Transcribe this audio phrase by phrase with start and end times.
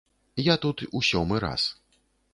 [0.43, 1.69] Я тут у сёмы раз.